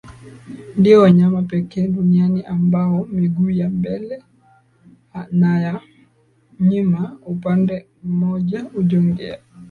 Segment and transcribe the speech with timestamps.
[0.77, 4.23] Ndio wanyama pekee duniani ambao miguu ya mbele
[5.31, 5.81] naya
[6.59, 9.39] nyima ya upande mmoja hujongea